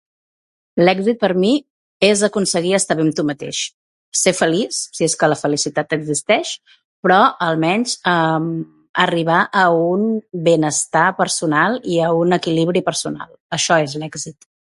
[0.85, 1.51] L'èxit per mi
[2.07, 3.59] és aconseguir estar bé amb tu mateix.
[4.21, 6.55] Ser feliç, si és que la felicitat existeix,
[7.07, 8.49] però, almenys, mm...,
[9.05, 10.07] arribar a un
[10.49, 13.29] benestar personal i a un equilibri personal.
[13.59, 14.51] Això és l'èxit.